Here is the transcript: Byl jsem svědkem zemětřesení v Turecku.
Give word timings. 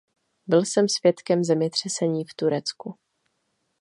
Byl 0.47 0.65
jsem 0.65 0.89
svědkem 0.89 1.43
zemětřesení 1.43 2.25
v 2.25 2.33
Turecku. 2.35 2.95